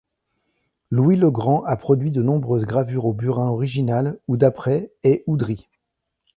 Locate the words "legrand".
1.15-1.63